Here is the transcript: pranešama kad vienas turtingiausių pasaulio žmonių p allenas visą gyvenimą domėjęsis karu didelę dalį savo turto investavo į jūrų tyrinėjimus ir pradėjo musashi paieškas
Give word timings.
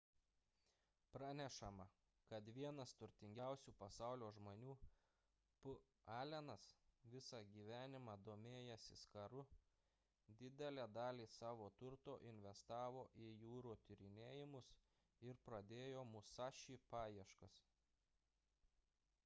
pranešama 1.15 1.83
kad 2.29 2.45
vienas 2.53 2.91
turtingiausių 3.01 3.73
pasaulio 3.81 4.29
žmonių 4.37 4.71
p 5.65 5.73
allenas 6.13 6.63
visą 7.15 7.41
gyvenimą 7.57 8.15
domėjęsis 8.29 9.03
karu 9.17 9.43
didelę 10.41 10.87
dalį 10.97 11.27
savo 11.35 11.67
turto 11.83 12.15
investavo 12.31 13.03
į 13.25 13.27
jūrų 13.43 13.75
tyrinėjimus 13.91 14.71
ir 15.29 15.39
pradėjo 15.51 16.07
musashi 16.15 16.79
paieškas 16.95 17.61